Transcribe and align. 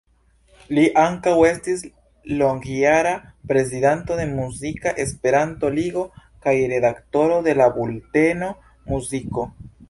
Li 0.75 0.83
ankaŭ 0.99 1.33
estis 1.49 1.83
longjara 2.39 3.11
prezidanto 3.51 4.17
de 4.21 4.25
Muzika 4.31 4.95
Esperanto-Ligo 5.05 6.07
kaj 6.47 6.55
redaktoro 6.73 7.39
de 7.51 7.55
la 7.61 7.69
bulteno 7.77 8.51
"Muziko". 8.95 9.47